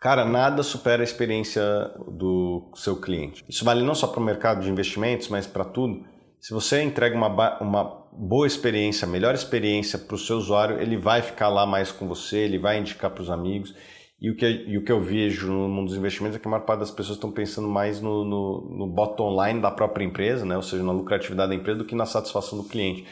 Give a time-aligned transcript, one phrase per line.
[0.00, 1.62] Cara, nada supera a experiência
[2.06, 3.44] do seu cliente.
[3.48, 6.04] Isso vale não só para o mercado de investimentos, mas para tudo.
[6.40, 11.20] Se você entrega uma, uma boa experiência, melhor experiência para o seu usuário, ele vai
[11.20, 13.74] ficar lá mais com você, ele vai indicar para os amigos.
[14.20, 16.50] E o, que, e o que eu vejo no mundo dos investimentos é que a
[16.50, 20.44] maior parte das pessoas estão pensando mais no, no, no bottom line da própria empresa,
[20.44, 20.56] né?
[20.56, 23.04] ou seja, na lucratividade da empresa, do que na satisfação do cliente.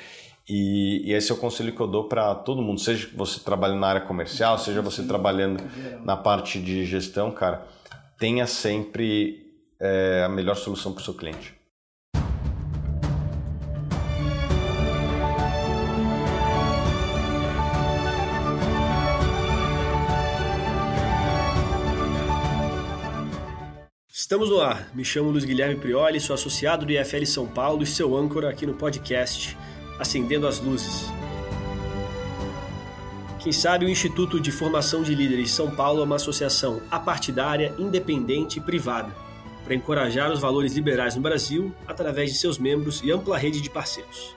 [0.49, 3.81] E, e, esse é o conselho que eu dou para todo mundo, seja você trabalhando
[3.81, 5.61] na área comercial, seja você trabalhando
[6.05, 7.67] na parte de gestão, cara,
[8.17, 9.45] tenha sempre
[9.81, 11.55] é, a melhor solução para o seu cliente.
[24.09, 24.91] Estamos no ar.
[24.93, 28.67] Me chamo Luiz Guilherme Prioli, sou associado do IFL São Paulo e seu âncora aqui
[28.67, 29.57] no podcast
[29.99, 31.11] acendendo as luzes.
[33.39, 38.59] Quem sabe o Instituto de Formação de Líderes São Paulo é uma associação apartidária, independente
[38.59, 39.15] e privada,
[39.65, 43.71] para encorajar os valores liberais no Brasil através de seus membros e ampla rede de
[43.71, 44.35] parceiros.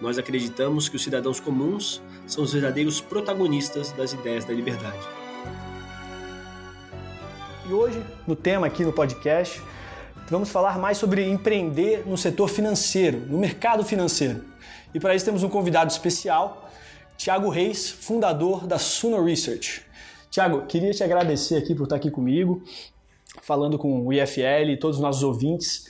[0.00, 5.06] Nós acreditamos que os cidadãos comuns são os verdadeiros protagonistas das ideias da liberdade.
[7.68, 9.62] E hoje, no tema aqui no podcast,
[10.30, 14.40] vamos falar mais sobre empreender no setor financeiro, no mercado financeiro.
[14.94, 16.70] E para isso temos um convidado especial,
[17.16, 19.82] Tiago Reis, fundador da Suno Research.
[20.30, 22.62] Tiago, queria te agradecer aqui por estar aqui comigo,
[23.42, 25.86] falando com o IFL e todos os nossos ouvintes.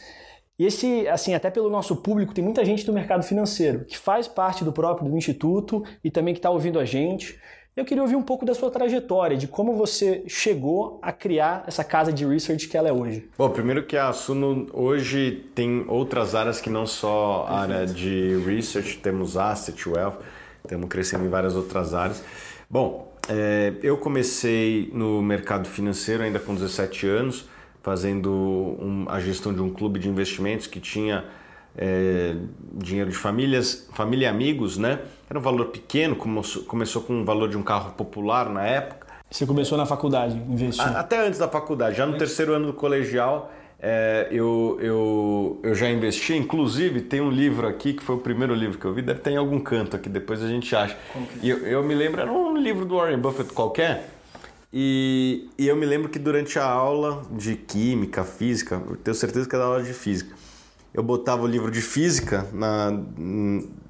[0.59, 4.27] E esse, assim, até pelo nosso público, tem muita gente do mercado financeiro que faz
[4.27, 7.39] parte do próprio do instituto e também que está ouvindo a gente.
[7.79, 11.85] Eu queria ouvir um pouco da sua trajetória, de como você chegou a criar essa
[11.85, 13.29] casa de research que ela é hoje.
[13.39, 18.37] Bom, primeiro que a Suno hoje tem outras áreas que não só a área de
[18.45, 20.17] research, temos asset, wealth,
[20.65, 22.21] estamos crescendo em várias outras áreas.
[22.69, 27.49] Bom, é, eu comecei no mercado financeiro ainda com 17 anos,
[27.81, 31.25] fazendo um, a gestão de um clube de investimentos que tinha
[31.79, 32.35] é,
[32.75, 34.99] dinheiro de famílias, família e amigos, né?
[35.31, 39.07] Era um valor pequeno, começou com o valor de um carro popular na época.
[39.31, 40.97] Você começou na faculdade, investindo?
[40.97, 45.89] Até antes da faculdade, já no terceiro ano do colegial, é, eu, eu, eu já
[45.89, 46.35] investi.
[46.35, 49.31] Inclusive, tem um livro aqui, que foi o primeiro livro que eu vi, deve ter
[49.31, 50.97] em algum canto aqui, depois a gente acha.
[51.15, 51.19] É?
[51.43, 54.09] E eu, eu me lembro, era um livro do Warren Buffett qualquer,
[54.73, 59.49] e, e, eu me lembro que durante a aula de química, física, eu tenho certeza
[59.49, 60.35] que era aula de física,
[60.93, 62.91] eu botava o livro de física na,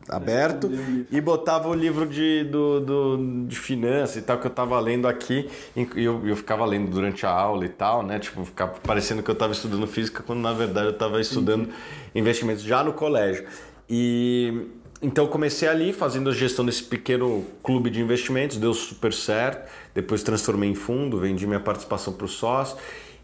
[0.08, 0.70] aberto
[1.10, 5.06] e botava o livro de, do, do, de finanças e tal que eu estava lendo
[5.06, 8.18] aqui e eu, eu ficava lendo durante a aula e tal, né?
[8.18, 11.68] Tipo, ficava parecendo que eu estava estudando física quando na verdade eu estava estudando
[12.14, 13.44] investimentos já no colégio.
[13.88, 14.66] E
[15.00, 19.70] então eu comecei ali fazendo a gestão desse pequeno clube de investimentos, deu super certo.
[19.94, 22.76] Depois transformei em fundo, vendi minha participação para o sócio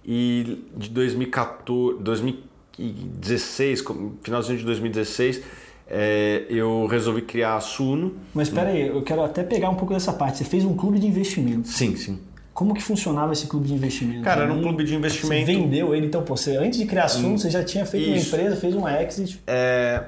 [0.04, 3.84] e de 2014, 2014 2016,
[4.22, 5.42] finalzinho de 2016,
[5.86, 8.14] é, eu resolvi criar a Suno.
[8.32, 10.38] Mas espera aí, eu quero até pegar um pouco dessa parte.
[10.38, 11.68] Você fez um clube de investimento.
[11.68, 12.18] Sim, sim.
[12.52, 14.22] Como que funcionava esse clube de investimento?
[14.22, 15.46] Cara, era um clube de investimento.
[15.46, 17.84] Você vendeu ele, então, pô, você, antes de criar a Suno, hum, você já tinha
[17.84, 18.12] feito Isso.
[18.12, 19.42] uma empresa, fez um exit.
[19.46, 20.04] É,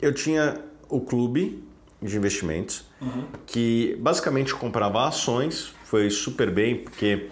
[0.00, 1.64] eu tinha o clube
[2.02, 3.24] de investimentos, uhum.
[3.46, 7.28] que basicamente comprava ações, foi super bem, porque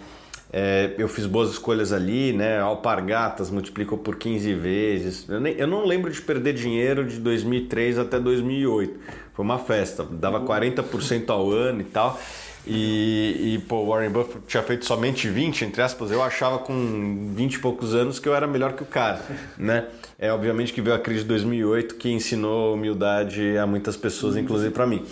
[0.55, 2.59] é, eu fiz boas escolhas ali, né?
[2.59, 5.27] Alpargatas multiplicou por 15 vezes.
[5.27, 8.99] Eu, nem, eu, não lembro de perder dinheiro de 2003 até 2008.
[9.33, 12.19] Foi uma festa, dava 40% ao ano e tal.
[12.67, 17.55] E, e pô, Warren Buffett tinha feito somente 20, entre aspas, eu achava com 20
[17.55, 19.21] e poucos anos que eu era melhor que o cara,
[19.57, 19.87] né?
[20.19, 24.71] É obviamente que veio a crise de 2008 que ensinou humildade a muitas pessoas, inclusive
[24.71, 25.03] para mim.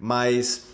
[0.00, 0.64] Mas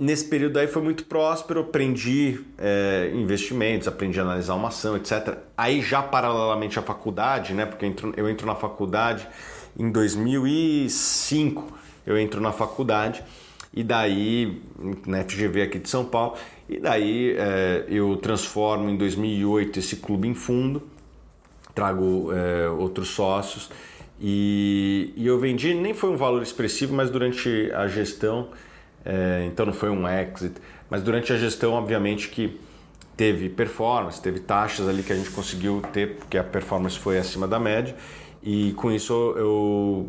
[0.00, 5.36] nesse período aí foi muito próspero, aprendi é, investimentos, aprendi a analisar uma ação, etc.
[5.54, 7.66] Aí já paralelamente à faculdade, né?
[7.66, 9.28] Porque eu entro, eu entro na faculdade
[9.78, 13.22] em 2005, eu entro na faculdade
[13.74, 14.62] e daí
[15.06, 16.34] na FGV aqui de São Paulo
[16.66, 20.82] e daí é, eu transformo em 2008 esse clube em fundo,
[21.74, 23.70] trago é, outros sócios
[24.18, 28.48] e, e eu vendi nem foi um valor expressivo, mas durante a gestão
[29.04, 30.54] é, então não foi um exit.
[30.88, 32.60] Mas durante a gestão, obviamente que
[33.16, 37.46] teve performance, teve taxas ali que a gente conseguiu ter, porque a performance foi acima
[37.46, 37.94] da média.
[38.42, 40.08] E com isso eu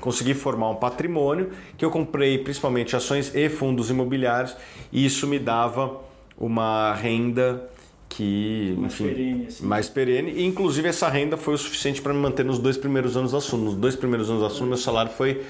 [0.00, 4.56] consegui formar um patrimônio que eu comprei principalmente ações e fundos imobiliários
[4.92, 6.00] e isso me dava
[6.38, 7.68] uma renda
[8.08, 9.66] que mais enfim, perene, assim.
[9.66, 10.30] mais perene.
[10.32, 13.40] E inclusive essa renda foi o suficiente para me manter nos dois primeiros anos da
[13.40, 13.64] Suno.
[13.64, 15.42] Nos dois primeiros anos da Suno, meu salário foi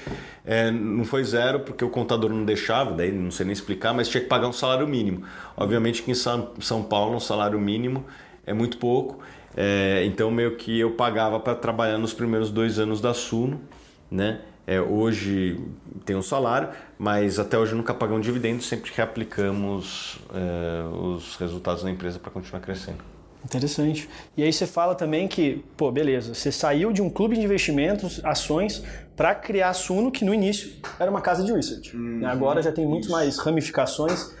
[0.45, 4.09] é, não foi zero porque o contador não deixava, daí não sei nem explicar, mas
[4.09, 5.23] tinha que pagar um salário mínimo.
[5.55, 8.05] Obviamente que em São, Paulo um salário mínimo
[8.45, 9.19] é muito pouco.
[9.55, 13.61] É, então meio que eu pagava para trabalhar nos primeiros dois anos da Suno,
[14.09, 14.41] né?
[14.67, 15.57] É, hoje
[16.05, 16.67] tem um salário,
[16.99, 22.59] mas até hoje nunca pagamos dividendos, sempre reaplicamos é, os resultados da empresa para continuar
[22.59, 22.97] crescendo.
[23.45, 24.09] Interessante.
[24.35, 28.19] E aí você fala também que, pô, beleza, você saiu de um clube de investimentos,
[28.25, 28.83] ações,
[29.15, 31.95] para criar a Suno, que no início era uma casa de research.
[31.95, 34.35] Hum, Agora já tem muito mais ramificações.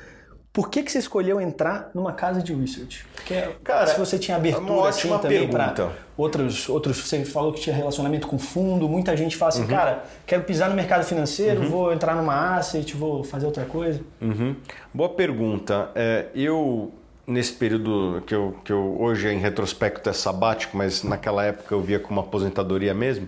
[0.57, 3.05] Por que, que você escolheu entrar numa casa de research?
[3.13, 6.97] Porque Cara, se você tinha abertura assim, também para outros, outros.
[6.97, 9.67] Você falou que tinha relacionamento com fundo, muita gente fala assim, uhum.
[9.67, 11.69] cara, quero pisar no mercado financeiro, uhum.
[11.69, 14.01] vou entrar numa asset, vou fazer outra coisa.
[14.19, 14.55] Uhum.
[14.91, 15.91] Boa pergunta.
[15.93, 16.91] É, eu
[17.27, 21.81] nesse período que eu, que eu hoje em retrospecto é sabático, mas naquela época eu
[21.81, 23.27] via como aposentadoria mesmo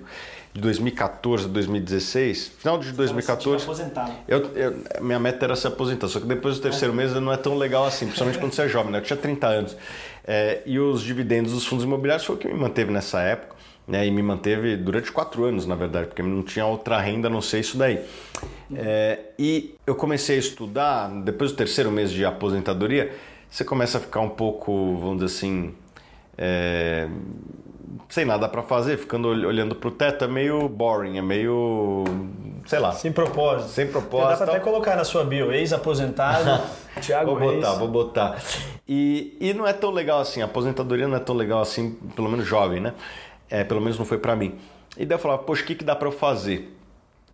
[0.53, 3.65] de 2014 a 2016, final de 2014.
[4.27, 7.37] Eu, eu, minha meta era se aposentar, só que depois do terceiro mês não é
[7.37, 8.97] tão legal assim, principalmente quando você é jovem, né?
[8.97, 9.77] Eu tinha 30 anos.
[10.25, 13.55] É, e os dividendos dos fundos imobiliários foi o que me manteve nessa época,
[13.87, 14.05] né?
[14.07, 17.41] E me manteve durante quatro anos, na verdade, porque não tinha outra renda a não
[17.41, 17.99] ser isso daí.
[18.73, 23.13] É, e eu comecei a estudar, depois do terceiro mês de aposentadoria,
[23.49, 25.73] você começa a ficar um pouco, vamos dizer assim.
[26.37, 27.07] É,
[28.07, 32.03] sem nada para fazer, ficando olhando pro teto é meio boring, é meio.
[32.65, 32.91] sei lá.
[32.91, 33.69] Sem propósito.
[33.69, 34.39] Sem propósito.
[34.39, 36.61] Dá pra até colocar na sua bio, ex-aposentado,
[37.01, 37.79] Thiago Vou botar, Reis.
[37.79, 38.41] vou botar.
[38.87, 42.29] E, e não é tão legal assim, a aposentadoria não é tão legal assim, pelo
[42.29, 42.93] menos jovem, né?
[43.49, 44.55] É, pelo menos não foi para mim.
[44.97, 46.75] E daí eu falava, poxa, o que, que dá para eu fazer?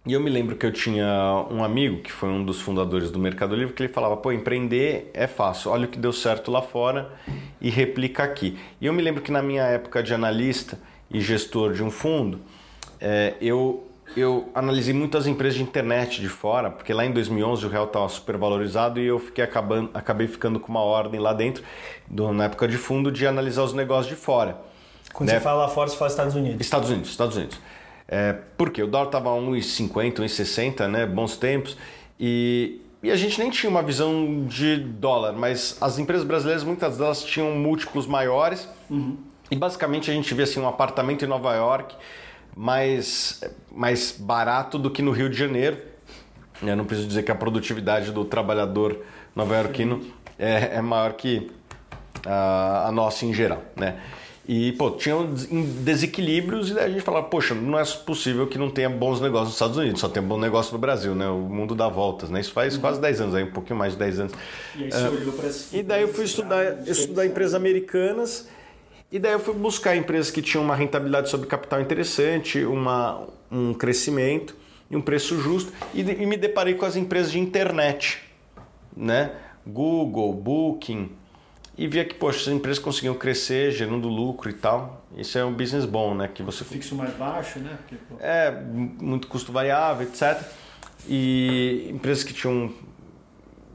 [0.05, 3.17] E eu me lembro que eu tinha um amigo que foi um dos fundadores do
[3.17, 6.61] Mercado Livre que ele falava: pô, empreender é fácil, olha o que deu certo lá
[6.61, 7.11] fora
[7.59, 8.57] e replica aqui.
[8.79, 10.77] E eu me lembro que na minha época de analista
[11.09, 12.39] e gestor de um fundo,
[13.01, 17.69] é, eu, eu analisei muitas empresas de internet de fora, porque lá em 2011 o
[17.69, 21.63] real estava super valorizado e eu fiquei acabando, acabei ficando com uma ordem lá dentro,
[22.05, 24.55] do, na época de fundo, de analisar os negócios de fora.
[25.11, 25.35] Quando né?
[25.35, 26.61] você fala lá fora, você fala Estados Unidos.
[26.61, 27.59] Estados Unidos, Estados Unidos.
[28.07, 31.05] É, porque o dólar estava a 1,50, 1,60, né?
[31.05, 31.77] Bons tempos.
[32.19, 36.97] E, e a gente nem tinha uma visão de dólar, mas as empresas brasileiras, muitas
[36.97, 38.69] delas tinham múltiplos maiores.
[38.89, 39.17] Uhum.
[39.49, 41.95] E basicamente a gente via assim, um apartamento em Nova York
[42.55, 45.77] mais, mais barato do que no Rio de Janeiro.
[46.63, 49.01] Eu não preciso dizer que a produtividade do trabalhador
[49.35, 50.01] nova-iorquino
[50.39, 51.51] é, é maior que
[52.25, 53.99] a, a nossa em geral, né?
[54.47, 55.33] E, pô, tinham
[55.83, 59.47] desequilíbrios e daí a gente falava, poxa, não é possível que não tenha bons negócios
[59.47, 61.27] nos Estados Unidos, só tem bom negócio no Brasil, né?
[61.27, 62.42] O mundo dá voltas, né?
[62.42, 62.81] Isso faz uhum.
[62.81, 64.33] quase 10 anos, aí, um pouquinho mais de 10 anos.
[64.75, 68.47] E aí você uh, olhou para E daí eu fui estudar, estudar empresas americanas
[69.12, 73.74] e daí eu fui buscar empresas que tinham uma rentabilidade sobre capital interessante, uma, um
[73.74, 74.56] crescimento
[74.91, 78.21] e um preço justo e, e me deparei com as empresas de internet,
[78.95, 79.31] né?
[79.65, 81.09] Google, Booking,
[81.77, 85.06] e via que, poxa, as empresas conseguiam crescer, gerando lucro e tal.
[85.18, 86.30] Isso é um business bom, né?
[86.33, 87.77] Que você fixo mais baixo, né?
[87.77, 90.42] Porque, é, muito custo variável, etc.
[91.07, 92.74] E empresas que tinham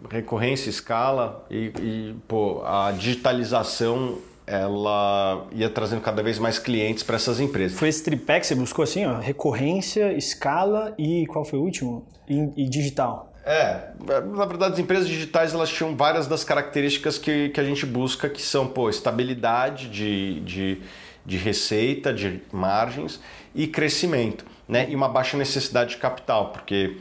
[0.09, 7.17] recorrência, escala e, e pô, a digitalização ela ia trazendo cada vez mais clientes para
[7.17, 7.79] essas empresas.
[7.79, 12.07] Foi esse tripé que você buscou assim, ó, recorrência, escala e qual foi o último?
[12.29, 13.30] E, e digital.
[13.51, 13.91] É,
[14.37, 18.29] na verdade as empresas digitais elas tinham várias das características que, que a gente busca,
[18.29, 20.81] que são pô, estabilidade de, de,
[21.27, 23.21] de receita, de margens
[23.53, 24.89] e crescimento, né?
[24.89, 26.97] E uma baixa necessidade de capital, porque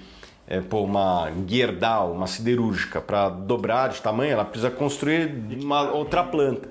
[0.48, 6.24] é, pô, uma Gerdau, uma siderúrgica, para dobrar de tamanho, ela precisa construir uma outra
[6.24, 6.68] planta.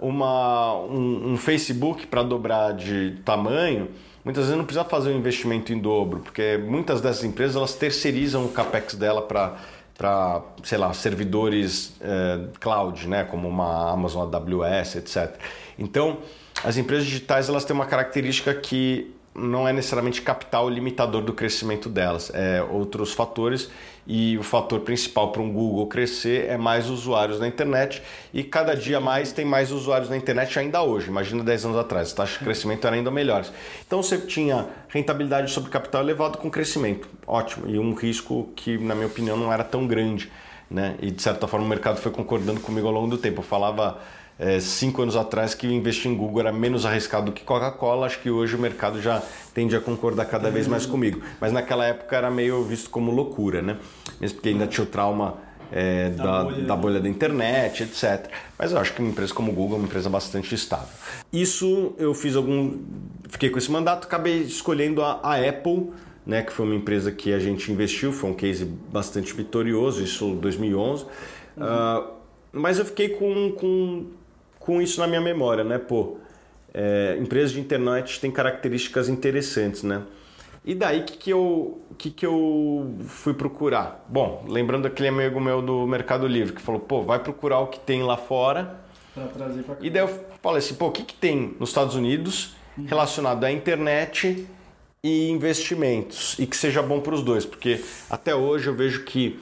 [0.00, 3.88] Uma, um, um Facebook para dobrar de tamanho,
[4.26, 8.44] muitas vezes não precisa fazer um investimento em dobro, porque muitas dessas empresas elas terceirizam
[8.44, 9.56] o capex dela para
[9.96, 15.36] para, sei lá, servidores eh, cloud, né, como uma Amazon AWS, etc.
[15.78, 16.18] Então,
[16.62, 21.88] as empresas digitais elas têm uma característica que não é necessariamente capital limitador do crescimento
[21.88, 23.70] delas, é outros fatores
[24.06, 28.02] e o fator principal para um Google crescer é mais usuários na internet
[28.32, 31.08] e cada dia mais tem mais usuários na internet ainda hoje.
[31.08, 33.52] Imagina 10 anos atrás, as taxas de crescimento eram ainda melhores.
[33.86, 38.94] Então você tinha rentabilidade sobre capital elevado com crescimento, ótimo, e um risco que na
[38.94, 40.30] minha opinião não era tão grande.
[40.70, 40.96] Né?
[41.00, 43.40] E de certa forma o mercado foi concordando comigo ao longo do tempo.
[43.40, 43.98] Eu falava
[44.38, 48.20] é, cinco anos atrás que investir em Google era menos arriscado do que Coca-Cola, acho
[48.20, 49.22] que hoje o mercado já
[49.54, 51.20] tende a concordar cada vez mais comigo.
[51.40, 53.78] Mas naquela época era meio visto como loucura, né?
[54.20, 55.38] Mesmo porque ainda tinha o trauma
[55.72, 56.64] é, da, da, bolha.
[56.64, 57.00] da, bolha.
[57.00, 58.30] da internet, etc.
[58.58, 60.88] Mas eu acho que uma empresa como o Google é uma empresa bastante estável.
[61.32, 62.78] Isso eu fiz algum.
[63.28, 65.90] Fiquei com esse mandato, acabei escolhendo a, a Apple,
[66.26, 70.26] né, que foi uma empresa que a gente investiu, foi um case bastante vitorioso, isso
[70.26, 71.04] em 2011.
[71.04, 71.64] Uhum.
[71.64, 72.16] Uh,
[72.52, 74.06] mas eu fiquei com, com,
[74.66, 75.78] com isso na minha memória, né?
[75.78, 76.16] Pô,
[76.74, 80.02] é, empresas de internet têm características interessantes, né?
[80.64, 84.04] E daí que que eu que que eu fui procurar?
[84.08, 87.78] Bom, lembrando aquele amigo meu do Mercado Livre que falou, pô, vai procurar o que
[87.78, 88.80] tem lá fora.
[89.14, 89.86] Pra trazer pra cá.
[89.86, 90.10] E daí eu
[90.42, 92.56] falei assim, pô, o que que tem nos Estados Unidos
[92.86, 94.46] relacionado à internet
[95.02, 97.80] e investimentos e que seja bom para os dois, porque
[98.10, 99.38] até hoje eu vejo que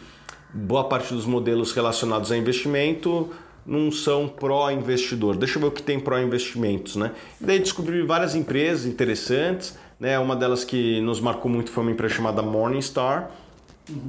[0.53, 3.31] boa parte dos modelos relacionados a investimento
[3.67, 5.37] não são pró-investidor.
[5.37, 7.13] Deixa eu ver o que tem pró-investimentos, né?
[7.41, 10.19] E daí descobri várias empresas interessantes né?
[10.19, 13.31] Uma delas que nos marcou muito foi uma empresa chamada Morningstar,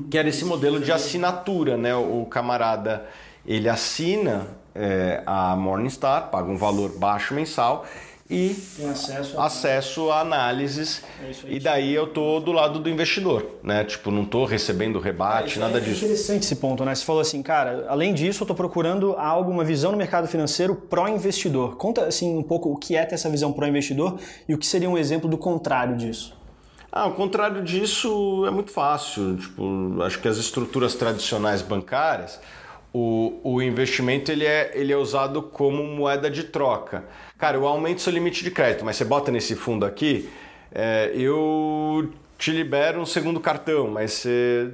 [0.10, 1.78] que era esse modelo de assinatura.
[1.78, 1.96] Né?
[1.96, 3.06] O camarada
[3.46, 7.86] ele assina é, a Morningstar, paga um valor baixo mensal
[8.28, 12.90] e Tem acesso a, acesso a análises é e daí eu tô do lado do
[12.90, 13.84] investidor, né?
[13.84, 16.04] Tipo, não tô recebendo rebate, é, nada é disso.
[16.04, 16.96] É interessante esse ponto, né?
[16.96, 20.76] Você falou assim, cara, além disso, eu tô procurando algo, uma visão no mercado financeiro
[20.76, 21.76] pró-investidor.
[21.76, 24.18] Conta assim um pouco o que é ter essa visão pró-investidor
[24.50, 26.36] e o que seria um exemplo do contrário disso.
[26.92, 29.38] Ah, o contrário disso é muito fácil.
[29.38, 32.40] Tipo, acho que as estruturas tradicionais bancárias,
[32.98, 37.04] o, o investimento ele é, ele é usado como moeda de troca.
[37.38, 40.30] Cara, eu aumento seu limite de crédito, mas você bota nesse fundo aqui,
[40.72, 44.72] é, eu te libero um segundo cartão, mas você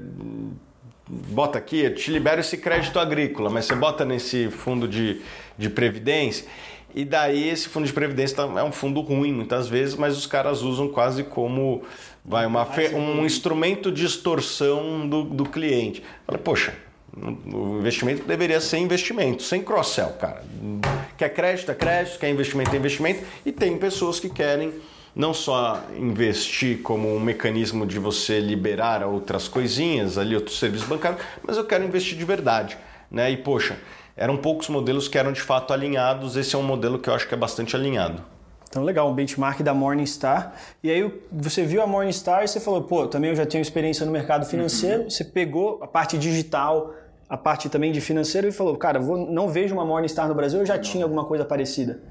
[1.10, 5.20] bota aqui, eu te libero esse crédito agrícola, mas você bota nesse fundo de,
[5.58, 6.46] de previdência.
[6.94, 10.28] E daí esse fundo de previdência tá, é um fundo ruim muitas vezes, mas os
[10.28, 11.82] caras usam quase como
[12.24, 16.04] vai uma, um instrumento de extorsão do, do cliente.
[16.28, 16.76] Fala, poxa,
[17.16, 20.44] o investimento deveria ser investimento, sem cross-sell, cara.
[21.18, 23.26] Quer crédito, é crédito, quer investimento, é investimento.
[23.46, 24.74] E tem pessoas que querem
[25.14, 31.22] não só investir como um mecanismo de você liberar outras coisinhas ali, outros serviços bancários,
[31.46, 32.78] mas eu quero investir de verdade.
[33.10, 33.30] Né?
[33.32, 33.78] E, poxa,
[34.16, 37.28] eram poucos modelos que eram de fato alinhados, esse é um modelo que eu acho
[37.28, 38.24] que é bastante alinhado.
[38.72, 40.54] Então, legal, um benchmark da Morningstar.
[40.82, 44.06] E aí você viu a Morningstar e você falou, pô, também eu já tenho experiência
[44.06, 45.04] no mercado financeiro.
[45.04, 45.10] Uhum.
[45.12, 46.94] Você pegou a parte digital,
[47.32, 50.60] a parte também de financeiro e falou, cara, vou, não vejo uma Morningstar no Brasil,
[50.60, 50.82] eu já não.
[50.82, 52.04] tinha alguma coisa parecida?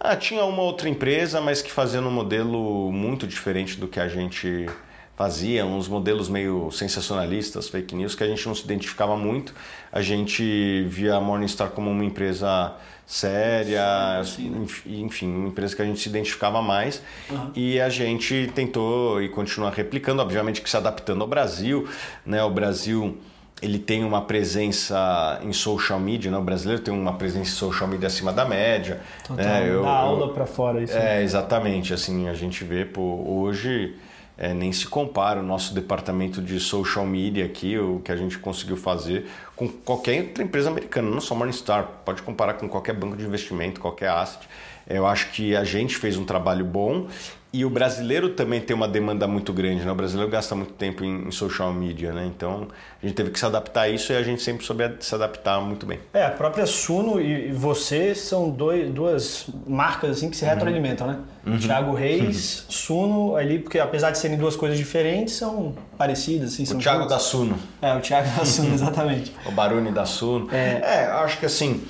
[0.00, 4.08] Ah, tinha uma outra empresa, mas que fazia um modelo muito diferente do que a
[4.08, 4.66] gente
[5.14, 9.54] fazia, uns modelos meio sensacionalistas, fake news, que a gente não se identificava muito.
[9.92, 12.74] A gente via a Morningstar como uma empresa
[13.06, 15.00] séria, sim, sim, né?
[15.02, 17.50] enfim, uma empresa que a gente se identificava mais uhum.
[17.54, 21.86] e a gente tentou e continua replicando, obviamente que se adaptando ao Brasil,
[22.24, 22.42] né?
[22.42, 23.18] O Brasil
[23.62, 26.36] ele tem uma presença em social media, né?
[26.36, 29.00] o brasileiro tem uma presença em social media acima da média.
[29.26, 29.70] Total, né?
[29.70, 30.92] eu, dá aula para fora isso.
[30.92, 31.22] É, né?
[31.22, 33.94] exatamente, assim, a gente vê, pô, hoje
[34.36, 38.36] é, nem se compara o nosso departamento de social media aqui, o que a gente
[38.36, 43.16] conseguiu fazer com qualquer outra empresa americana, não só Morningstar, pode comparar com qualquer banco
[43.16, 44.48] de investimento, qualquer asset.
[44.88, 47.06] Eu acho que a gente fez um trabalho bom
[47.52, 49.92] e o brasileiro também tem uma demanda muito grande, né?
[49.92, 52.24] O brasileiro gasta muito tempo em, social media, né?
[52.24, 52.68] Então
[53.02, 55.60] a gente teve que se adaptar a isso e a gente sempre soube se adaptar
[55.60, 55.98] muito bem.
[56.14, 61.18] É, a própria Suno e você são dois, duas marcas assim que se retroalimentam, né?
[61.46, 61.58] Uhum.
[61.58, 62.70] Thiago Reis, uhum.
[62.70, 66.54] Suno, ali, porque apesar de serem duas coisas diferentes, são parecidas.
[66.54, 67.58] Assim, o Thiago da Suno.
[67.82, 69.34] É, o Thiago da Suno, exatamente.
[69.44, 70.48] o Baruni da Suno.
[70.50, 71.82] É, é acho que assim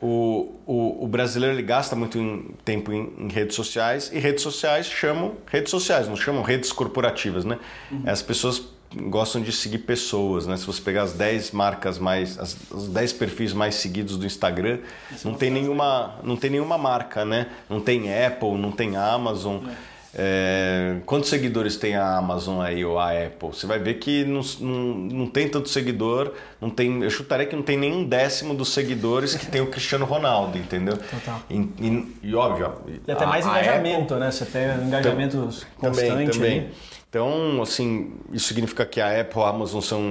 [0.00, 4.42] o, o, o, brasileiro ele gasta muito em, tempo em, em, redes sociais e redes
[4.42, 7.58] sociais chamam redes sociais, não chamam redes corporativas, né?
[7.90, 8.02] Uhum.
[8.06, 8.62] As pessoas
[8.94, 10.56] gostam de seguir pessoas, né?
[10.56, 14.78] Se você pegar as 10 marcas mais, as, os 10 perfis mais seguidos do Instagram,
[15.24, 17.48] não tem nenhuma, não tem nenhuma marca, né?
[17.68, 19.66] Não tem Apple, não tem Amazon.
[19.66, 19.97] É.
[20.20, 23.50] É, quantos seguidores tem a Amazon aí ou a Apple?
[23.50, 27.54] Você vai ver que não, não, não tem tanto seguidor, não tem, eu chutaria que
[27.54, 30.96] não tem nem um décimo dos seguidores que tem o Cristiano Ronaldo, entendeu?
[30.96, 31.40] Total.
[31.48, 32.72] E, e, e óbvio.
[33.06, 34.30] E até a, mais engajamento, Apple, né?
[34.32, 35.36] Você tem engajamento
[35.76, 36.08] constante.
[36.08, 36.70] Também, também.
[37.08, 40.02] Então, assim, isso significa que a Apple e a Amazon são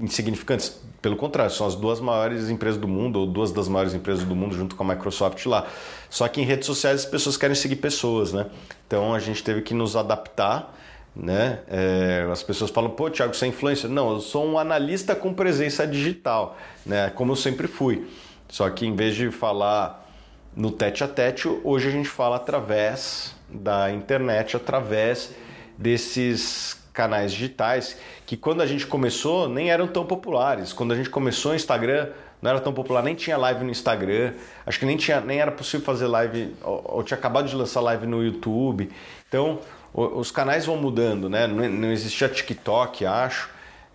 [0.00, 0.80] insignificantes?
[1.06, 4.34] Pelo contrário, são as duas maiores empresas do mundo, ou duas das maiores empresas do
[4.34, 5.64] mundo, junto com a Microsoft lá.
[6.10, 8.46] Só que em redes sociais as pessoas querem seguir pessoas, né?
[8.88, 10.74] Então a gente teve que nos adaptar.
[11.14, 11.60] Né?
[11.68, 13.88] É, as pessoas falam, pô, Thiago, você é influencer?
[13.88, 17.08] Não, eu sou um analista com presença digital, né?
[17.10, 18.08] Como eu sempre fui.
[18.48, 20.10] Só que em vez de falar
[20.56, 25.32] no tete a tete, hoje a gente fala através da internet, através
[25.78, 30.72] desses canais digitais que quando a gente começou nem eram tão populares.
[30.72, 32.08] Quando a gente começou o Instagram
[32.40, 34.34] não era tão popular, nem tinha live no Instagram,
[34.66, 37.80] acho que nem, tinha, nem era possível fazer live, ou, ou tinha acabado de lançar
[37.80, 38.90] live no YouTube.
[39.28, 39.60] Então
[39.92, 41.46] os canais vão mudando, né?
[41.46, 43.48] Não, não existia TikTok, acho,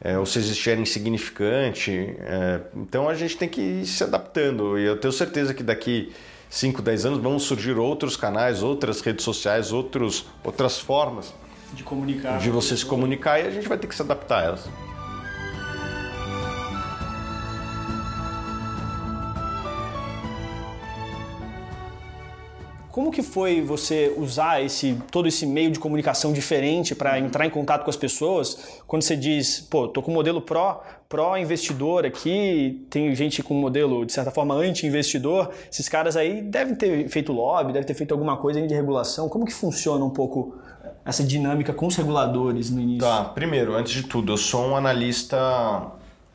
[0.04, 2.16] é, ou se existia era insignificante.
[2.20, 6.12] É, então a gente tem que ir se adaptando e eu tenho certeza que daqui
[6.50, 11.34] 5, 10 anos vão surgir outros canais, outras redes sociais, outros, outras formas
[11.74, 14.46] de comunicar, de você se comunicar e a gente vai ter que se adaptar a
[14.46, 14.70] elas.
[22.92, 27.50] Como que foi você usar esse todo esse meio de comunicação diferente para entrar em
[27.50, 28.82] contato com as pessoas?
[28.86, 33.54] Quando você diz, pô, tô com o modelo pró, pró investidor aqui, tem gente com
[33.54, 38.12] modelo de certa forma anti-investidor, esses caras aí devem ter feito lobby, devem ter feito
[38.12, 39.30] alguma coisa de regulação.
[39.30, 40.58] Como que funciona um pouco
[41.06, 43.08] essa dinâmica com os reguladores no início?
[43.08, 45.38] Tá, primeiro, antes de tudo, eu sou um analista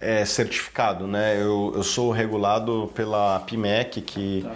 [0.00, 1.40] é, certificado, né?
[1.40, 4.54] Eu, eu sou regulado pela PIMEC, que tá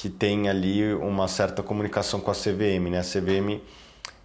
[0.00, 2.88] que tem ali uma certa comunicação com a CVM.
[2.90, 3.00] Né?
[3.00, 3.60] A CVM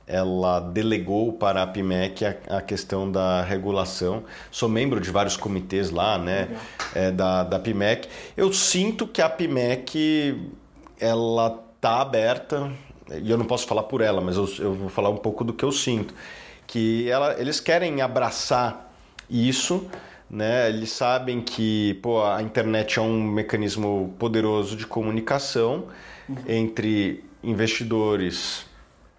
[0.07, 4.23] ela delegou para a PIMEC a, a questão da regulação.
[4.49, 6.47] Sou membro de vários comitês lá, né,
[6.93, 8.07] é, da, da PIMEC.
[8.37, 10.49] Eu sinto que a PIMEC
[10.97, 12.71] ela tá aberta
[13.11, 15.53] e eu não posso falar por ela, mas eu, eu vou falar um pouco do
[15.53, 16.13] que eu sinto,
[16.65, 18.91] que ela, eles querem abraçar
[19.29, 19.87] isso
[20.29, 20.69] né?
[20.69, 25.85] Eles sabem que pô, a internet é um mecanismo poderoso de comunicação
[26.27, 26.35] uhum.
[26.47, 28.65] entre investidores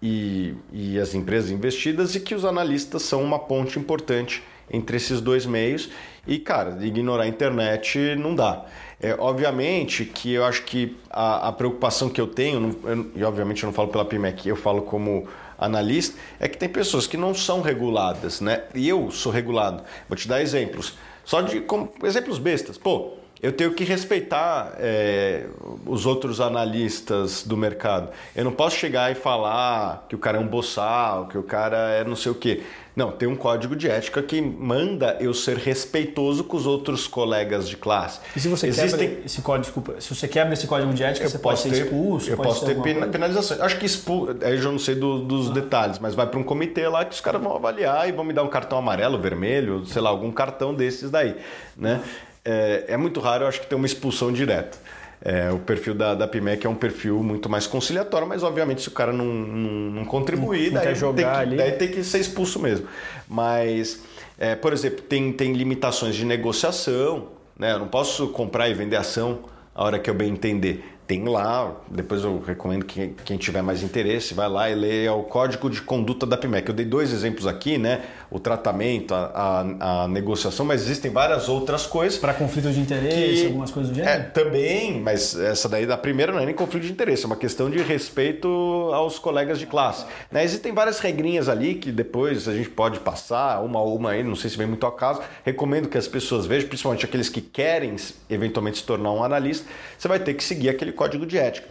[0.01, 5.21] e, e as empresas investidas e que os analistas são uma ponte importante entre esses
[5.21, 5.89] dois meios.
[6.25, 8.65] E, cara, ignorar a internet não dá.
[8.99, 13.63] É, obviamente que eu acho que a, a preocupação que eu tenho, eu, e obviamente
[13.63, 17.33] eu não falo pela PIMEC, eu falo como analista, é que tem pessoas que não
[17.33, 18.63] são reguladas, né?
[18.73, 19.83] E eu sou regulado.
[20.09, 20.95] Vou te dar exemplos.
[21.23, 22.77] Só de como, exemplos bestas.
[22.77, 25.45] Pô, eu tenho que respeitar é,
[25.85, 28.09] os outros analistas do mercado.
[28.35, 31.77] Eu não posso chegar e falar que o cara é um boçal, que o cara
[31.91, 32.63] é não sei o quê.
[32.97, 37.69] Não, tem um código de ética que manda eu ser respeitoso com os outros colegas
[37.69, 38.19] de classe.
[38.35, 39.09] E se você Existem...
[39.09, 41.69] quebra esse código, desculpa, se você quebra esse código de ética, eu você pode ser
[41.69, 42.27] ter, expulso?
[42.27, 43.61] Eu posso ter penalizações.
[43.61, 45.53] Acho que expulso, aí eu já não sei do, dos ah.
[45.53, 48.33] detalhes, mas vai para um comitê lá que os caras vão avaliar e vão me
[48.33, 51.35] dar um cartão amarelo, vermelho, sei lá, algum cartão desses daí,
[51.77, 52.01] né?
[52.43, 54.75] É, é muito raro, eu acho que ter uma expulsão direta.
[55.21, 58.87] É, o perfil da, da PIMEC é um perfil muito mais conciliatório, mas obviamente se
[58.87, 61.57] o cara não, não, não contribuir, não, daí, jogar tem que, ali.
[61.57, 62.87] daí tem que ser expulso mesmo.
[63.27, 64.03] Mas,
[64.37, 67.73] é, por exemplo, tem, tem limitações de negociação, né?
[67.73, 69.39] Eu não posso comprar e vender ação
[69.73, 73.81] a hora que eu bem entender tem lá, depois eu recomendo que quem tiver mais
[73.81, 76.67] interesse, vai lá e leia o Código de Conduta da PIMEC.
[76.67, 78.01] Eu dei dois exemplos aqui, né?
[78.29, 79.31] O tratamento, a,
[79.79, 82.19] a, a negociação, mas existem várias outras coisas.
[82.19, 84.19] Para conflito de interesse, que, algumas coisas do gênero?
[84.19, 87.37] É, também, mas essa daí da primeira não é nem conflito de interesse, é uma
[87.37, 88.49] questão de respeito
[88.93, 90.05] aos colegas de classe.
[90.29, 90.43] Né?
[90.43, 94.35] Existem várias regrinhas ali que depois a gente pode passar, uma a uma aí, não
[94.35, 95.21] sei se vem muito ao caso.
[95.45, 97.95] Recomendo que as pessoas vejam, principalmente aqueles que querem
[98.29, 99.65] eventualmente se tornar um analista,
[99.97, 101.69] você vai ter que seguir aquele código de ética.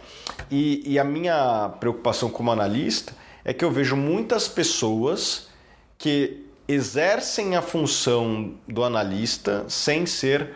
[0.49, 3.13] E, e a minha preocupação como analista
[3.45, 5.49] é que eu vejo muitas pessoas
[5.97, 10.49] que exercem a função do analista sem ser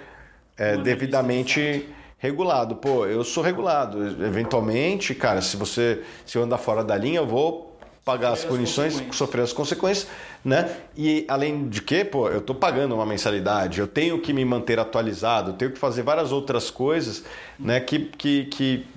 [0.58, 2.76] é, devidamente regulado.
[2.76, 4.26] Pô, eu sou regulado.
[4.26, 7.71] Eventualmente, cara, se você se eu andar fora da linha, eu vou
[8.04, 10.08] pagar as punições, sofrer as consequências,
[10.44, 10.76] né?
[10.98, 14.80] E além de que, pô, eu estou pagando uma mensalidade, eu tenho que me manter
[14.80, 17.24] atualizado, eu tenho que fazer várias outras coisas,
[17.60, 17.80] né?
[17.80, 18.88] Que, que, que,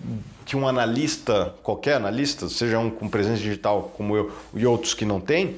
[0.47, 5.05] que um analista, qualquer analista, seja um com presença digital como eu e outros que
[5.05, 5.57] não têm,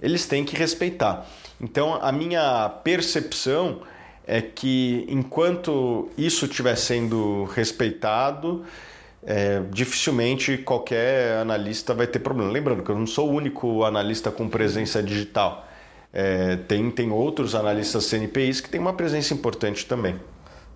[0.00, 1.26] eles têm que respeitar.
[1.60, 3.80] Então, a minha percepção
[4.26, 8.64] é que enquanto isso estiver sendo respeitado,
[9.26, 12.50] é, dificilmente qualquer analista vai ter problema.
[12.50, 15.66] Lembrando que eu não sou o único analista com presença digital.
[16.12, 20.16] É, tem, tem outros analistas CNPIs que têm uma presença importante também.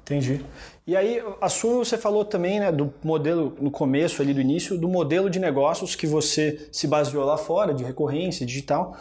[0.02, 0.44] Entendi.
[0.86, 4.88] E aí, assumo você falou também né, do modelo, no começo ali do início, do
[4.88, 8.96] modelo de negócios que você se baseou lá fora, de recorrência digital.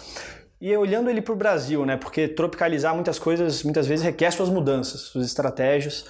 [0.60, 4.50] E olhando ele para o Brasil, né, porque tropicalizar muitas coisas muitas vezes requer suas
[4.50, 6.06] mudanças, suas estratégias.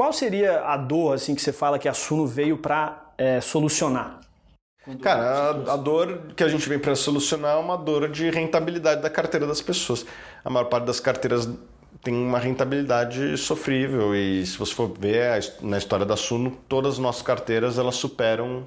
[0.00, 4.20] Qual seria a dor assim que você fala que a Suno veio para é, solucionar?
[5.02, 9.02] Cara, a, a, dor que a gente vem para solucionar é uma dor de rentabilidade
[9.02, 10.06] da carteira das pessoas.
[10.42, 11.46] A maior parte das carteiras
[12.02, 16.98] tem uma rentabilidade sofrível e se você for ver na história da Suno, todas as
[16.98, 18.66] nossas carteiras elas superam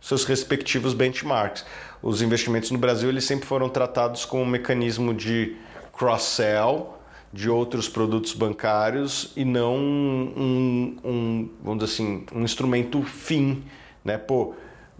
[0.00, 1.66] seus respectivos benchmarks.
[2.00, 5.56] Os investimentos no Brasil eles sempre foram tratados como um mecanismo de
[5.92, 6.97] cross-sell
[7.32, 13.62] de outros produtos bancários e não um, um, vamos dizer assim, um instrumento fim,
[14.04, 14.16] né?
[14.16, 14.54] Pô,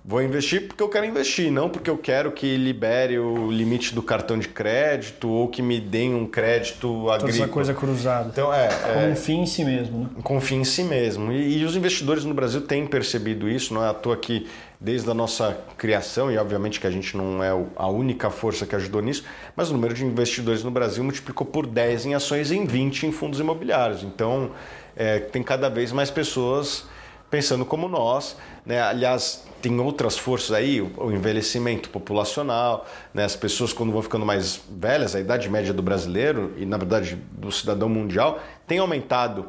[0.08, 4.02] Vou investir porque eu quero investir, não porque eu quero que libere o limite do
[4.02, 7.18] cartão de crédito ou que me deem um crédito agrícola.
[7.18, 8.30] Toda essa coisa cruzada.
[8.32, 10.04] Então, é, Como é, um fim em si mesmo.
[10.04, 10.08] Né?
[10.22, 11.30] Com um fim em si mesmo.
[11.30, 14.46] E, e, os investidores no Brasil têm percebido isso, não é à toa que
[14.80, 18.76] desde a nossa criação, e obviamente que a gente não é a única força que
[18.76, 19.24] ajudou nisso,
[19.56, 23.06] mas o número de investidores no Brasil multiplicou por 10 em ações e em 20
[23.06, 24.04] em fundos imobiliários.
[24.04, 24.52] Então,
[24.94, 26.86] é, tem cada vez mais pessoas
[27.30, 28.36] pensando como nós.
[28.64, 28.80] Né?
[28.80, 33.24] Aliás, tem outras forças aí, o envelhecimento populacional, né?
[33.24, 37.16] as pessoas quando vão ficando mais velhas, a idade média do brasileiro e na verdade
[37.32, 39.46] do cidadão mundial tem aumentado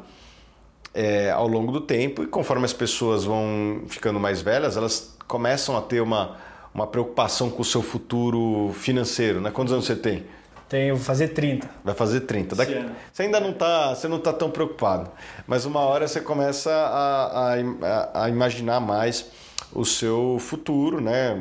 [0.94, 5.78] é, ao longo do tempo e conforme as pessoas vão ficando mais velhas, elas começam
[5.78, 6.38] a ter uma,
[6.74, 9.40] uma preocupação com o seu futuro financeiro.
[9.40, 9.52] Né?
[9.52, 10.26] Quantos anos você tem?
[10.68, 11.68] Tenho, vou fazer 30.
[11.84, 12.56] Vai fazer 30.
[12.56, 12.76] Daqui,
[13.12, 15.10] você ainda não está você não tá tão preocupado,
[15.48, 19.32] mas uma hora você começa a, a, a imaginar mais
[19.74, 21.36] o seu futuro, né?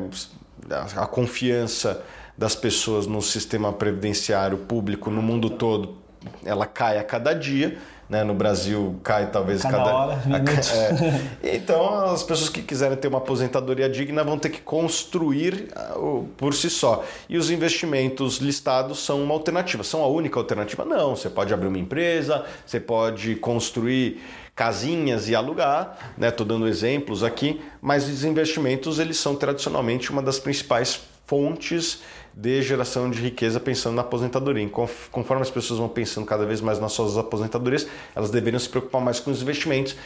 [0.96, 2.02] a confiança
[2.36, 5.98] das pessoas no sistema previdenciário público no mundo todo,
[6.44, 8.24] ela cai a cada dia né?
[8.24, 10.38] No Brasil cai talvez cada, cada hora, a,
[11.44, 11.56] é.
[11.56, 15.94] Então as pessoas que quiserem ter uma aposentadoria digna vão ter que construir ah,
[16.36, 17.04] por si só.
[17.28, 19.82] E os investimentos listados são uma alternativa.
[19.84, 20.84] São a única alternativa?
[20.84, 21.14] Não.
[21.14, 24.22] Você pode abrir uma empresa, você pode construir
[24.54, 26.30] casinhas e alugar, né?
[26.30, 32.02] Tô dando exemplos aqui, mas os investimentos eles são tradicionalmente uma das principais fontes
[32.40, 34.68] de geração de riqueza pensando na aposentadoria.
[34.68, 39.02] Conforme as pessoas vão pensando cada vez mais nas suas aposentadorias, elas deveriam se preocupar
[39.02, 39.96] mais com os investimentos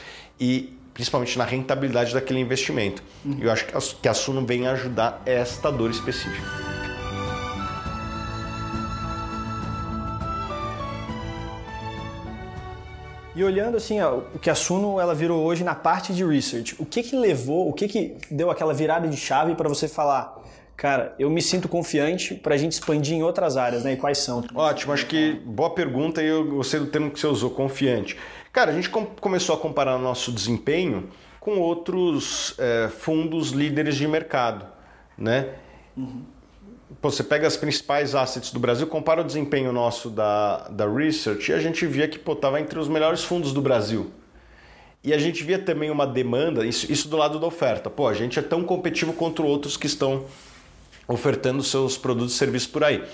[0.40, 3.02] e principalmente na rentabilidade daquele investimento.
[3.22, 3.36] Uhum.
[3.38, 3.66] Eu acho
[4.00, 6.42] que a Suno vem ajudar esta dor específica.
[13.36, 16.76] E olhando assim, ó, o que a Suno ela virou hoje na parte de research,
[16.78, 20.41] o que que levou, o que que deu aquela virada de chave para você falar,
[20.82, 23.92] Cara, eu me sinto confiante para a gente expandir em outras áreas, né?
[23.92, 24.42] E quais são?
[24.52, 28.18] Ótimo, acho que boa pergunta e eu gostei do termo que você usou, confiante.
[28.52, 34.08] Cara, a gente com começou a comparar nosso desempenho com outros é, fundos líderes de
[34.08, 34.66] mercado,
[35.16, 35.50] né?
[35.96, 36.24] Uhum.
[37.00, 41.54] você pega as principais assets do Brasil, compara o desempenho nosso da, da Research e
[41.54, 44.10] a gente via que estava entre os melhores fundos do Brasil.
[45.04, 47.88] E a gente via também uma demanda, isso, isso do lado da oferta.
[47.88, 50.24] Pô, a gente é tão competitivo contra outros que estão
[51.06, 53.04] ofertando seus produtos e serviços por aí.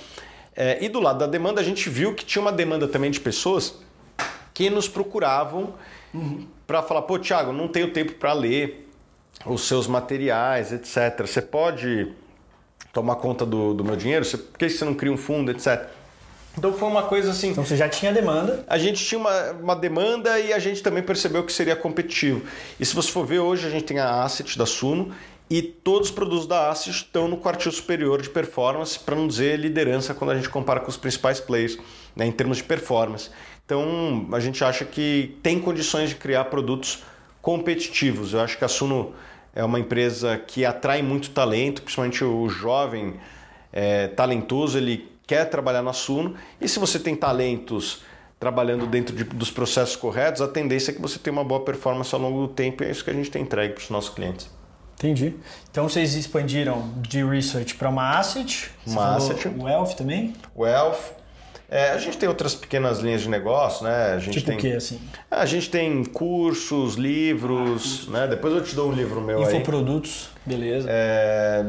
[0.55, 3.21] É, e do lado da demanda, a gente viu que tinha uma demanda também de
[3.21, 3.77] pessoas
[4.53, 5.75] que nos procuravam
[6.13, 6.47] uhum.
[6.67, 8.89] para falar: pô, Thiago, não tenho tempo para ler
[9.47, 11.27] os seus materiais, etc.
[11.27, 12.13] Você pode
[12.93, 14.25] tomar conta do, do meu dinheiro?
[14.25, 15.89] Você, por que você não cria um fundo, etc.
[16.57, 17.51] Então foi uma coisa assim.
[17.51, 18.65] Então você já tinha demanda?
[18.67, 22.43] A gente tinha uma, uma demanda e a gente também percebeu que seria competitivo.
[22.81, 25.15] E se você for ver hoje, a gente tem a asset da Suno
[25.51, 29.59] e todos os produtos da ASIS estão no quartil superior de performance, para não dizer
[29.59, 31.79] liderança quando a gente compara com os principais players
[32.15, 33.31] né, em termos de performance.
[33.65, 37.03] Então a gente acha que tem condições de criar produtos
[37.41, 38.35] competitivos.
[38.35, 39.15] Eu acho que a Suno
[39.55, 43.15] é uma empresa que atrai muito talento, principalmente o jovem
[43.73, 46.35] é, talentoso, ele quer trabalhar na Suno.
[46.61, 48.03] E se você tem talentos
[48.39, 52.15] trabalhando dentro de, dos processos corretos, a tendência é que você tenha uma boa performance
[52.15, 54.11] ao longo do tempo e é isso que a gente tem entregue para os nossos
[54.15, 54.58] clientes.
[54.99, 55.35] Entendi.
[55.71, 58.69] Então vocês expandiram de research para uma asset.
[58.85, 59.47] Uma asset.
[59.49, 60.35] O Elf também?
[60.59, 61.13] Elf.
[61.71, 64.15] É, a gente tem outras pequenas linhas de negócio, né?
[64.15, 64.99] A gente tipo tem, o quê, assim?
[65.31, 68.27] A gente tem cursos, livros, né?
[68.27, 69.61] Depois eu te dou um livro meu Infoprodutos, aí.
[69.61, 70.89] Infoprodutos, beleza.
[70.91, 71.65] É,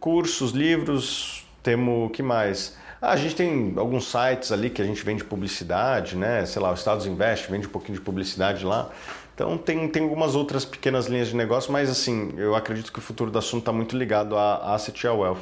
[0.00, 2.74] cursos, livros, temos o que mais?
[3.02, 6.46] Ah, a gente tem alguns sites ali que a gente vende publicidade, né?
[6.46, 8.88] Sei lá, o Estados Invest vende um pouquinho de publicidade lá.
[9.34, 13.02] Então tem, tem algumas outras pequenas linhas de negócio, mas assim, eu acredito que o
[13.02, 15.40] futuro do assunto está muito ligado a asset e a wealth.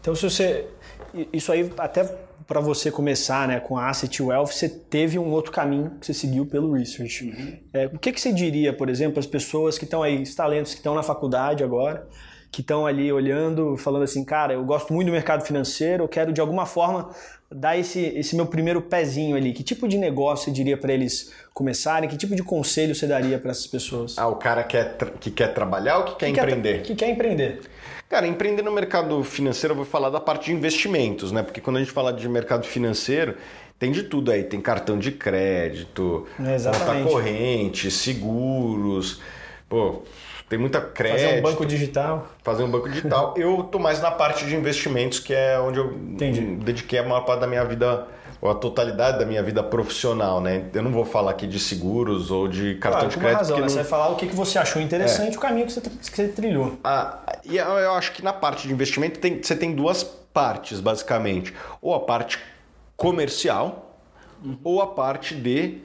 [0.00, 0.66] Então se você.
[1.32, 2.04] Isso aí até
[2.50, 6.12] para você começar né, com a Asset Wealth, você teve um outro caminho que você
[6.12, 7.24] seguiu pelo research.
[7.24, 7.58] Uhum.
[7.72, 10.72] É, o que, que você diria, por exemplo, as pessoas que estão aí, os talentos
[10.72, 12.08] que estão na faculdade agora,
[12.50, 16.32] que estão ali olhando, falando assim, cara, eu gosto muito do mercado financeiro, eu quero
[16.32, 17.10] de alguma forma
[17.50, 19.52] dar esse, esse meu primeiro pezinho ali.
[19.52, 22.08] Que tipo de negócio você diria para eles começarem?
[22.08, 24.16] Que tipo de conselho você daria para essas pessoas?
[24.18, 26.74] Ah, o cara quer, que quer trabalhar ou que quer que empreender?
[26.78, 27.60] Quer, que quer empreender.
[28.08, 31.42] Cara, empreender no mercado financeiro, eu vou falar da parte de investimentos, né?
[31.42, 33.36] Porque quando a gente fala de mercado financeiro,
[33.78, 34.42] tem de tudo aí.
[34.42, 39.20] Tem cartão de crédito, conta corrente, seguros
[39.70, 40.02] pô,
[40.50, 41.20] tem muita crédito.
[41.22, 42.26] Fazer um banco digital.
[42.42, 43.34] Fazer um banco digital.
[43.38, 46.40] eu tô mais na parte de investimentos, que é onde eu Entendi.
[46.56, 48.08] dediquei a maior parte da minha vida,
[48.42, 50.64] ou a totalidade da minha vida profissional, né?
[50.74, 53.38] Eu não vou falar aqui de seguros ou de cartão Claro, de crédito.
[53.38, 53.62] razão, né?
[53.62, 56.26] não- Você vai falar o que você achou interessante, o caminho que você, que você
[56.28, 56.76] trilhou.
[56.82, 61.54] Ah, e eu acho que na parte de investimento tem- você tem duas partes, basicamente.
[61.80, 62.40] Ou a parte
[62.96, 63.94] comercial,
[64.64, 65.78] ou a parte de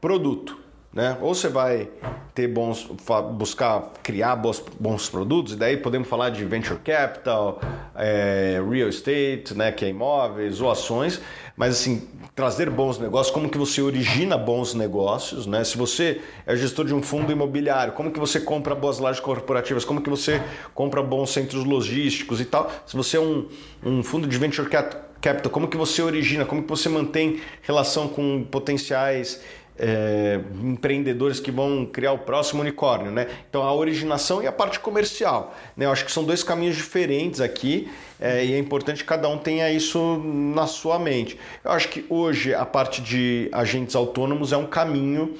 [0.00, 0.58] produto.
[0.92, 1.16] Né?
[1.20, 1.88] Ou você vai
[2.34, 2.88] ter bons,
[3.32, 7.60] buscar criar bons, bons produtos, e daí podemos falar de venture capital,
[7.94, 11.20] é, real estate, né, que é imóveis ou ações,
[11.56, 15.62] mas assim, trazer bons negócios, como que você origina bons negócios, né?
[15.64, 19.84] Se você é gestor de um fundo imobiliário, como que você compra boas lajes corporativas,
[19.84, 20.42] como que você
[20.74, 22.70] compra bons centros logísticos e tal.
[22.86, 23.48] Se você é um,
[23.84, 28.08] um fundo de venture cap- capital, como que você origina, como que você mantém relação
[28.08, 29.42] com potenciais
[29.78, 33.26] é, empreendedores que vão criar o próximo unicórnio, né?
[33.48, 35.86] Então a originação e a parte comercial, né?
[35.86, 39.38] Eu acho que são dois caminhos diferentes aqui é, e é importante que cada um
[39.38, 40.18] tenha isso
[40.54, 41.38] na sua mente.
[41.64, 45.34] Eu acho que hoje a parte de agentes autônomos é um caminho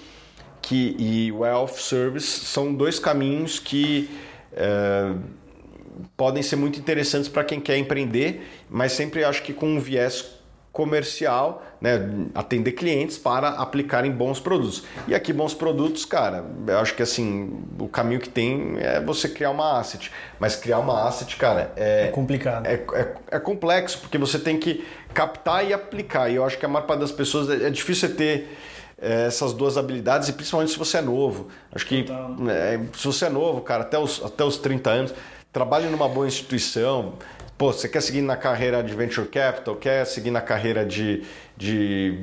[0.61, 4.09] que e wealth service são dois caminhos que
[4.53, 5.13] é,
[6.17, 10.42] podem ser muito interessantes para quem quer empreender, mas sempre acho que com um viés
[10.73, 12.01] comercial, né,
[12.35, 14.85] atender clientes para aplicarem bons produtos.
[15.07, 19.29] E aqui bons produtos, cara, eu acho que assim, o caminho que tem é você
[19.29, 22.67] criar uma asset, mas criar uma asset, cara, é, É complicado.
[22.67, 24.83] é, é, é complexo, porque você tem que
[25.13, 26.31] captar e aplicar.
[26.31, 28.59] E eu acho que a maior parte das pessoas é, é difícil você ter
[28.99, 31.49] é, essas duas habilidades, e principalmente se você é novo.
[31.75, 32.07] Acho que
[32.49, 35.15] é, se você é novo, cara, até os, até os 30 anos,
[35.53, 37.13] trabalhe numa boa instituição.
[37.63, 41.23] Pô, você quer seguir na carreira de venture capital, quer seguir na carreira de,
[41.57, 42.19] de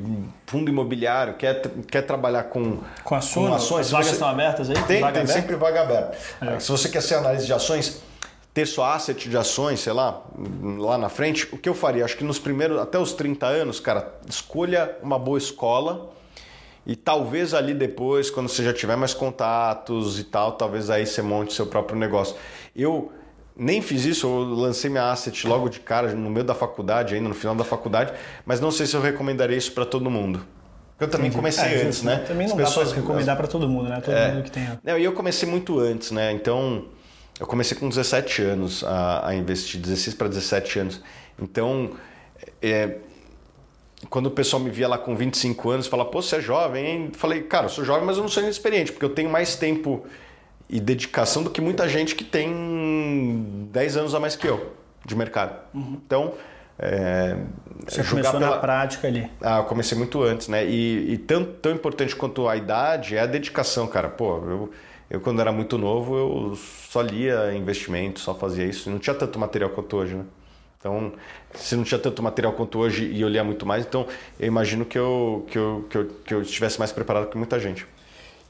[0.46, 3.86] fundo imobiliário, quer, quer trabalhar com, Com a Suno, ações.
[3.86, 4.76] as vagas você- estão abertas aí?
[4.84, 5.32] Tem, Vaga tem aberta?
[5.32, 6.60] sempre vaga aberta.
[6.60, 8.04] Se você quer ser analista de ações,
[8.54, 10.22] ter sua asset de ações, sei lá,
[10.78, 12.04] lá na frente, o que eu faria?
[12.04, 16.10] Acho que nos primeiros, até os 30 anos, cara, escolha uma boa escola
[16.86, 21.22] e talvez ali depois, quando você já tiver mais contatos e tal, talvez aí você
[21.22, 22.36] monte seu próprio negócio.
[22.76, 23.14] Eu
[23.60, 27.28] nem fiz isso, eu lancei minha asset logo de cara, no meio da faculdade, ainda
[27.30, 28.14] no final da faculdade,
[28.46, 30.44] mas não sei se eu recomendaria isso para todo mundo.
[31.00, 32.18] Eu também comecei É, antes, justo, né?
[32.28, 34.02] Também não As dá pessoas- pra recomendar para todo mundo, né?
[34.02, 34.32] Todo É.
[34.34, 34.68] mundo que tem.
[34.84, 36.32] não, e eu comecei muito antes, né?
[36.32, 36.86] Então,
[37.40, 41.02] eu comecei com 17 anos a, a investir, 16 para 17 anos.
[41.42, 41.92] Então,
[42.62, 42.98] é,
[44.10, 47.12] quando o pessoal me via lá com 25 anos, falava, pô, você é jovem, hein?
[47.14, 50.06] Falei, cara, eu sou jovem, mas eu não sou inexperiente, porque eu tenho mais tempo
[50.70, 54.74] e dedicação do que muita gente que tem 10 anos a mais que eu
[55.06, 55.56] de mercado.
[55.74, 56.34] Então,
[56.78, 57.36] é,
[57.88, 59.30] Você começou na prática ali.
[59.42, 60.66] ah, eu comecei muito antes, né?
[60.66, 64.08] E, e tão, tão importante quanto a idade é a dedicação, cara.
[64.10, 64.72] Pô, eu,
[65.10, 68.90] eu quando era muito novo, eu só lia investimento, só fazia isso.
[68.90, 70.26] Não tinha tanto material quanto hoje, né?
[70.80, 71.12] Então,
[71.54, 74.08] se não tinha tanto material quanto hoje e eu lia muito mais, então
[74.40, 77.60] eu imagino que eu, que eu, que eu, que eu estivesse mais preparado que muita
[77.60, 77.86] gente.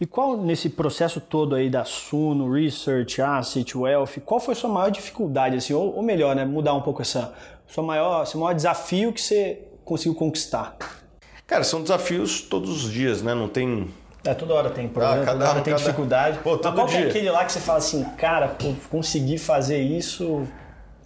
[0.01, 4.69] E qual, nesse processo todo aí da Suno, Research, Asset, Wealth, qual foi a sua
[4.69, 7.33] maior dificuldade, assim, ou, ou melhor, né, mudar um pouco essa,
[7.67, 10.77] sua maior, seu maior desafio que você conseguiu conquistar?
[11.45, 13.33] Cara, são desafios todos os dias, né?
[13.33, 13.89] Não tem
[14.23, 16.39] É, toda hora tem problema, Ah, cada- toda hora tem cada- dificuldade.
[16.39, 17.09] Pô, Mas todo qual que é dia.
[17.09, 20.47] aquele lá que você fala assim, cara, pô, consegui fazer isso,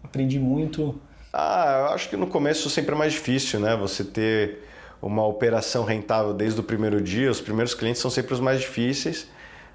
[0.04, 1.00] aprendi muito.
[1.32, 3.76] Ah, eu acho que no começo sempre é mais difícil, né?
[3.78, 4.68] Você ter
[5.06, 9.28] uma operação rentável desde o primeiro dia, os primeiros clientes são sempre os mais difíceis.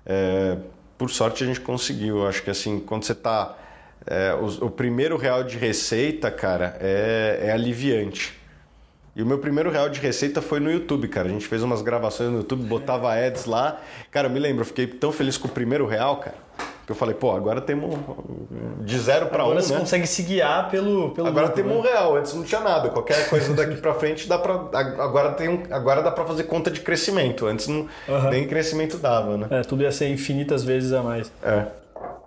[0.05, 0.57] É,
[0.97, 2.27] por sorte a gente conseguiu.
[2.27, 3.57] Acho que assim, quando você está
[4.41, 8.38] o, o primeiro real de receita, cara, é, é aliviante.
[9.14, 11.29] E o meu primeiro real de receita foi no YouTube, cara.
[11.29, 13.81] A gente fez umas gravações no YouTube, botava ads lá.
[14.11, 16.37] Cara, eu me lembro, eu fiquei tão feliz com o primeiro real, cara,
[16.92, 17.94] eu falei, pô, agora temos
[18.85, 19.66] de zero para um, Agora né?
[19.66, 21.90] você consegue se guiar pelo, pelo Agora temos um né?
[21.90, 22.88] real, antes não tinha nada.
[22.88, 24.55] Qualquer coisa daqui pra frente dá para
[25.03, 27.46] agora tem um, agora dá para fazer conta de crescimento.
[27.46, 27.87] Antes não,
[28.31, 29.46] nem crescimento dava, né?
[29.51, 31.31] É, tudo ia ser infinitas vezes a mais.
[31.42, 31.66] É.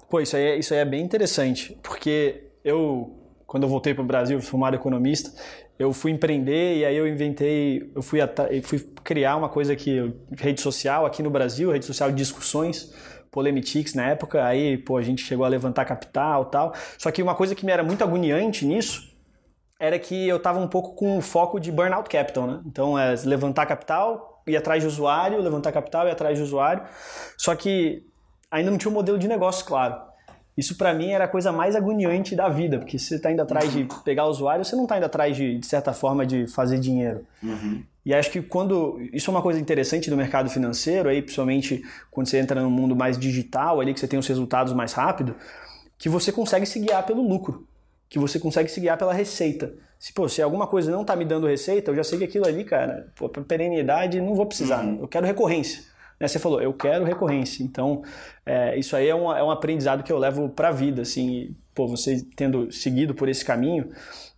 [0.10, 3.16] Pô, isso aí, é- isso aí é bem interessante, porque eu,
[3.48, 5.32] quando eu voltei para o Brasil, formado economista,
[5.80, 8.20] eu fui empreender e aí eu inventei, eu fui,
[8.62, 12.94] fui criar uma coisa que, rede social aqui no Brasil, rede social de discussões,
[13.32, 16.74] Polemitix na época, aí, pô, a gente chegou a levantar capital tal.
[16.98, 19.10] Só que uma coisa que me era muito agoniante nisso
[19.80, 22.62] era que eu estava um pouco com o foco de burnout capital, né?
[22.66, 26.84] Então, é levantar capital, ir atrás de usuário, levantar capital, ir atrás de usuário.
[27.38, 28.04] Só que
[28.52, 30.11] ainda não tinha um modelo de negócio claro.
[30.58, 33.42] Isso para mim era a coisa mais agoniante da vida, porque se você está indo
[33.42, 36.78] atrás de pegar usuário, você não está indo atrás de, de certa forma, de fazer
[36.78, 37.26] dinheiro.
[37.42, 37.84] Uhum.
[38.06, 39.00] E acho que quando.
[39.14, 42.96] Isso é uma coisa interessante do mercado financeiro, aí, principalmente quando você entra no mundo
[42.96, 45.36] mais digital, ali, que você tem os resultados mais rápido,
[45.98, 47.66] que você consegue se guiar pelo lucro,
[48.10, 49.74] que você consegue se guiar pela receita.
[50.00, 52.48] Se, pô, se alguma coisa não está me dando receita, eu já sei que aquilo
[52.48, 54.84] ali, cara, pô, perenidade, não vou precisar.
[54.84, 54.98] Uhum.
[55.02, 55.84] Eu quero recorrência.
[56.22, 56.28] Né?
[56.28, 57.64] Você falou, eu quero recorrência.
[57.64, 58.04] Então,
[58.46, 61.02] é, isso aí é um, é um aprendizado que eu levo para a vida.
[61.02, 63.90] Assim, pô, você tendo seguido por esse caminho,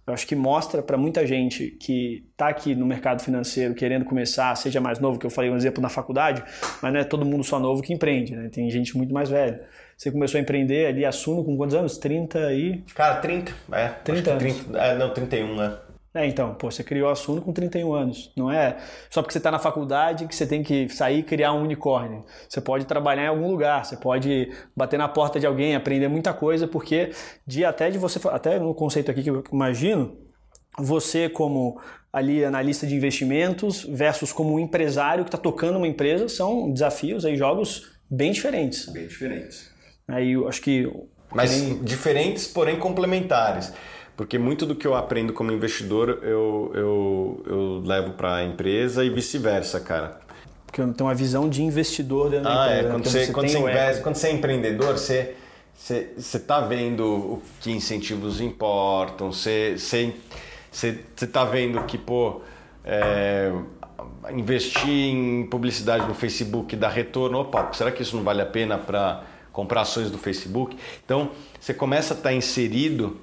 [0.08, 4.56] eu acho que mostra para muita gente que está aqui no mercado financeiro querendo começar,
[4.56, 6.42] seja mais novo, que eu falei um exemplo na faculdade,
[6.82, 8.50] mas não é todo mundo só novo que empreende, né?
[8.50, 9.62] Tem gente muito mais velha.
[9.98, 11.98] Você começou a empreender ali, assumo com quantos anos?
[11.98, 12.82] 30 e.
[12.96, 13.54] Cara, 30.
[13.72, 14.44] É, 30 anos.
[14.44, 15.78] 30, é, não, 31, né?
[16.16, 18.32] É, então, pô, você criou a Suno com 31 anos.
[18.38, 18.78] Não é
[19.10, 22.24] só porque você está na faculdade que você tem que sair e criar um unicórnio.
[22.48, 26.32] Você pode trabalhar em algum lugar, você pode bater na porta de alguém, aprender muita
[26.32, 27.12] coisa, porque
[27.48, 30.16] de até de você, até no conceito aqui que eu imagino,
[30.78, 36.30] você como ali analista de investimentos versus como um empresário que está tocando uma empresa
[36.30, 38.86] são desafios aí jogos bem diferentes.
[38.90, 39.72] Bem diferentes.
[40.08, 40.88] Aí eu acho que
[41.34, 43.74] mas diferentes, porém complementares.
[44.16, 49.04] Porque muito do que eu aprendo como investidor eu, eu, eu levo para a empresa
[49.04, 50.20] e vice-versa, cara.
[50.66, 52.88] Porque eu tenho uma visão de investidor dentro ah, da empresa.
[52.88, 52.92] É.
[52.92, 55.36] Quando, você, você, quando, você investe, quando você é empreendedor, você
[55.76, 59.76] você está vendo o que incentivos importam, você
[61.22, 62.42] está vendo que, pô,
[62.86, 63.52] é,
[64.32, 67.40] investir em publicidade no Facebook dá retorno.
[67.40, 70.78] Opa, será que isso não vale a pena para comprar ações do Facebook?
[71.04, 73.18] Então, você começa a estar tá inserido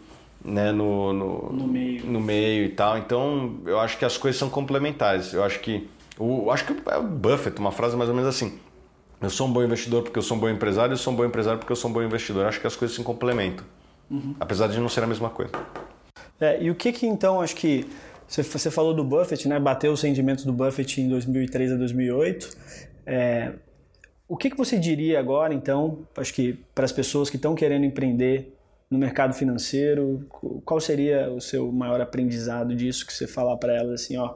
[0.45, 2.07] né, no, no, no, meio.
[2.07, 2.99] no meio e tal.
[2.99, 5.33] Então, eu acho que as coisas são complementares.
[5.33, 8.59] Eu acho que o acho que é o Buffett, uma frase mais ou menos assim.
[9.21, 11.25] Eu sou um bom investidor porque eu sou um bom empresário, eu sou um bom
[11.25, 12.43] empresário porque eu sou um bom investidor.
[12.43, 13.65] Eu acho que as coisas se complementam.
[14.11, 14.35] Uhum.
[14.41, 15.53] Apesar de não ser a mesma coisa.
[16.41, 17.87] É, e o que que então, acho que
[18.27, 19.59] você falou do Buffett, né?
[19.59, 22.57] Bateu os rendimentos do Buffett em 2003 a 2008.
[23.05, 23.53] É,
[24.31, 27.85] o que, que você diria agora, então, acho que para as pessoas que estão querendo
[27.85, 28.57] empreender
[28.91, 30.27] no mercado financeiro?
[30.65, 34.35] Qual seria o seu maior aprendizado disso que você falar para elas assim, ó,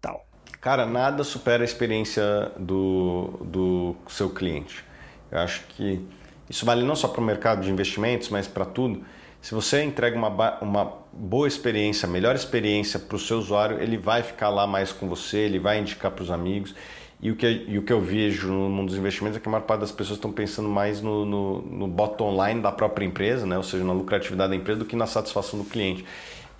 [0.00, 0.26] tal?
[0.60, 4.84] Cara, nada supera a experiência do, do seu cliente.
[5.30, 6.04] Eu acho que
[6.48, 9.04] isso vale não só para o mercado de investimentos, mas para tudo.
[9.40, 14.22] Se você entrega uma, uma boa experiência, melhor experiência para o seu usuário, ele vai
[14.22, 16.74] ficar lá mais com você, ele vai indicar para os amigos.
[17.22, 19.52] E o, que, e o que eu vejo no mundo dos investimentos é que a
[19.52, 23.44] maior parte das pessoas estão pensando mais no, no, no bottom line da própria empresa,
[23.44, 23.58] né?
[23.58, 26.04] ou seja, na lucratividade da empresa, do que na satisfação do cliente.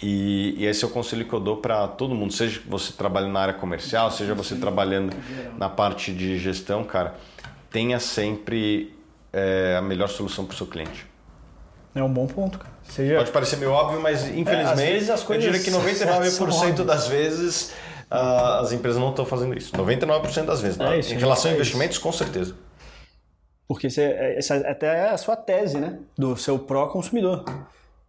[0.03, 3.33] E, e, esse é o conselho que eu dou para todo mundo, seja você trabalhando
[3.33, 5.15] na área comercial, seja você trabalhando
[5.59, 7.15] na parte de gestão, cara,
[7.71, 8.95] tenha sempre
[9.33, 11.07] é, a melhor solução para o seu cliente.
[11.95, 12.73] É um bom ponto, cara.
[12.85, 13.17] Seja...
[13.17, 17.73] Pode parecer meio óbvio, mas infelizmente, é, eu diria que 99% das vezes
[18.11, 19.73] as empresas não estão fazendo isso.
[19.73, 20.81] 99% das vezes.
[20.81, 22.55] É isso, em relação a investimentos, com certeza.
[23.69, 26.01] Porque é, essa é até a sua tese, né?
[26.19, 27.45] Do seu pró-consumidor.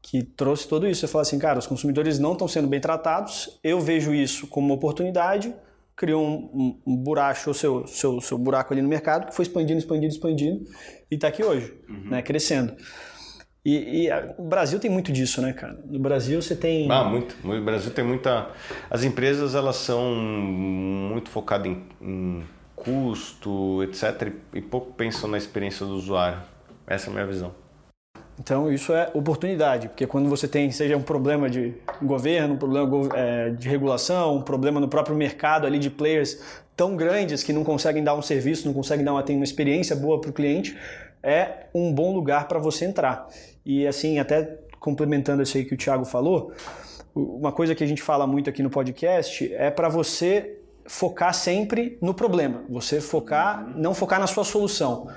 [0.02, 1.02] Que trouxe tudo isso.
[1.02, 4.66] Você fala assim, cara, os consumidores não estão sendo bem tratados, eu vejo isso como
[4.66, 5.54] uma oportunidade,
[5.96, 9.44] criou um, um, um buraco, o seu, seu, seu buraco ali no mercado, que foi
[9.44, 10.66] expandindo, expandindo, expandindo,
[11.12, 12.10] e está aqui hoje, uhum.
[12.10, 12.24] né?
[12.24, 12.76] Crescendo.
[13.64, 15.78] E, e a, o Brasil tem muito disso, né, cara?
[15.86, 16.92] No Brasil você tem.
[16.92, 17.36] Ah, muito.
[17.44, 18.50] O Brasil tem muita.
[18.90, 22.44] As empresas elas são muito focadas em, em
[22.76, 24.34] custo, etc.
[24.54, 26.40] E pouco pensam na experiência do usuário.
[26.88, 27.54] Essa é a minha visão.
[28.40, 33.10] Então isso é oportunidade, porque quando você tem, seja um problema de governo, um problema
[33.16, 36.42] é, de regulação, um problema no próprio mercado ali de players
[36.76, 40.20] tão grandes que não conseguem dar um serviço, não conseguem dar uma, uma experiência boa
[40.20, 40.76] para o cliente,
[41.24, 43.28] é um bom lugar para você entrar.
[43.66, 46.52] E assim, até complementando isso aí que o Thiago falou,
[47.14, 51.98] uma coisa que a gente fala muito aqui no podcast é para você focar sempre
[52.02, 55.08] no problema, você focar, não focar na sua solução.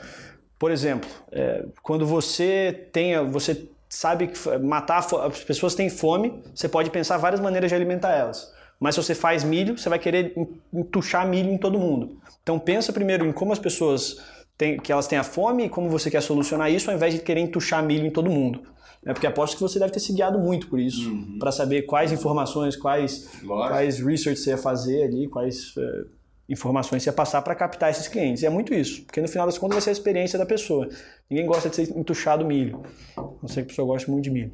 [0.59, 6.69] Por exemplo, é, quando você tenha, você sabe que matar as pessoas têm fome, você
[6.69, 8.53] pode pensar várias maneiras de alimentar elas.
[8.79, 10.35] Mas se você faz milho, você vai querer
[10.73, 12.19] entuchar milho em todo mundo.
[12.43, 14.21] Então pensa primeiro em como as pessoas
[14.57, 17.21] tem, que elas têm a fome e como você quer solucionar isso ao invés de
[17.21, 18.63] querer entuchar milho em todo mundo.
[19.07, 21.39] É porque aposto que você deve ter se guiado muito por isso, uhum.
[21.39, 26.07] para saber quais informações, quais, quais research você ia fazer ali, quais uh,
[26.49, 28.43] informações você ia passar para captar esses clientes.
[28.43, 30.89] E é muito isso, porque no final das contas vai ser a experiência da pessoa.
[31.29, 32.83] Ninguém gosta de ser entuchado milho.
[33.17, 34.53] Não sei que a pessoa gosta muito de milho.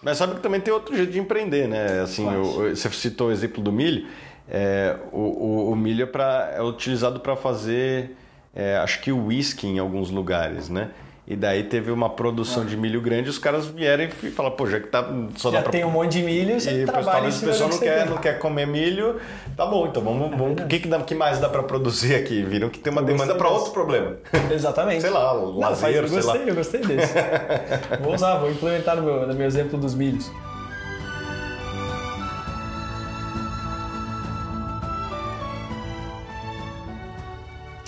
[0.00, 2.00] Mas sabe que também tem outro jeito de empreender, né?
[2.00, 4.06] Assim, eu, você citou o exemplo do milho.
[4.48, 8.16] É, o, o, o milho é, pra, é utilizado para fazer
[8.54, 10.90] é, acho que o whisky em alguns lugares, né?
[11.30, 12.66] E daí teve uma produção ah.
[12.66, 15.62] de milho grande, os caras vieram e falaram, pô, já que tá, só já dá
[15.62, 15.70] pra...
[15.70, 18.38] tem um monte de milho, você e trabalha talvez o pessoal não quer, não quer
[18.40, 19.20] comer milho,
[19.56, 22.16] tá bom, então vamos, é vamos o que, que, dá, que mais dá para produzir
[22.16, 22.42] aqui?
[22.42, 24.16] Viram que tem uma eu demanda para outro problema.
[24.50, 25.02] Exatamente.
[25.02, 27.14] sei lá, o lazer, não, eu gostei, eu gostei desse.
[28.02, 30.28] vou usar, vou implementar no meu, no meu exemplo dos milhos.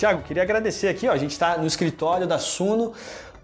[0.02, 2.92] Tiago, queria agradecer aqui, ó, a gente está no escritório da Suno,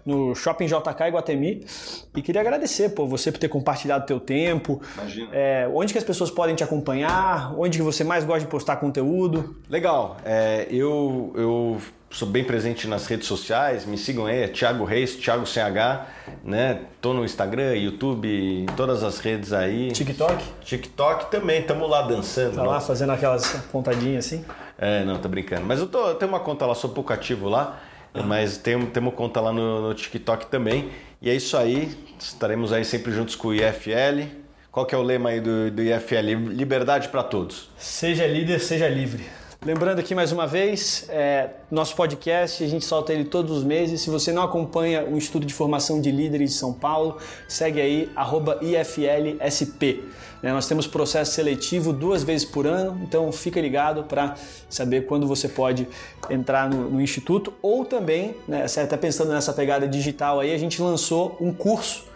[0.05, 1.65] no Shopping JK Iguatemi,
[2.13, 4.81] e queria agradecer por você por ter compartilhado teu tempo.
[4.97, 5.29] Imagina.
[5.31, 7.57] É, onde que as pessoas podem te acompanhar?
[7.57, 9.55] Onde que você mais gosta de postar conteúdo?
[9.69, 10.17] Legal.
[10.25, 11.77] É, eu, eu
[12.09, 16.07] sou bem presente nas redes sociais, me sigam aí, é Thiago Reis, Thiago CH,
[16.43, 16.81] né?
[16.99, 19.93] Tô no Instagram, YouTube, todas as redes aí.
[19.93, 20.43] TikTok?
[20.61, 22.55] TikTok também, estamos lá dançando.
[22.55, 24.43] Tá lá fazendo aquelas pontadinhas assim?
[24.79, 25.65] É, não, tô brincando.
[25.65, 27.81] Mas eu, tô, eu tenho uma conta lá, sou pouco ativo lá,
[28.13, 28.23] uhum.
[28.23, 30.89] mas tenho, uma conta lá no, no TikTok também.
[31.21, 34.29] E é isso aí, estaremos aí sempre juntos com o IFL.
[34.71, 36.49] Qual que é o lema aí do, do IFL?
[36.49, 37.69] Liberdade para todos.
[37.77, 39.25] Seja líder, seja livre.
[39.65, 43.99] Lembrando aqui mais uma vez, é, nosso podcast, a gente solta ele todos os meses.
[43.99, 48.09] Se você não acompanha o Instituto de Formação de Líderes de São Paulo, segue aí,
[48.61, 50.05] IFLSP.
[50.41, 54.35] Né, nós temos processo seletivo duas vezes por ano, então fica ligado para
[54.69, 55.89] saber quando você pode
[56.29, 57.53] entrar no, no Instituto.
[57.61, 62.07] Ou também, né, você está pensando nessa pegada digital aí, a gente lançou um curso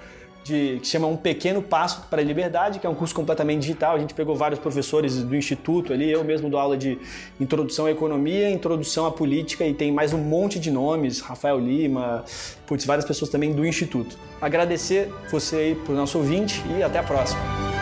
[0.44, 3.96] de, que chama Um Pequeno Passo para a Liberdade, que é um curso completamente digital.
[3.96, 6.98] A gente pegou vários professores do Instituto ali, eu mesmo dou aula de
[7.40, 12.24] Introdução à Economia, Introdução à Política e tem mais um monte de nomes, Rafael Lima,
[12.68, 14.18] putz, várias pessoas também do Instituto.
[14.42, 17.73] Agradecer você aí para o nosso ouvinte e até a próxima.